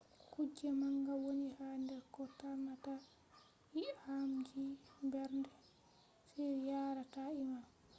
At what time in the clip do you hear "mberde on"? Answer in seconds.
5.03-6.53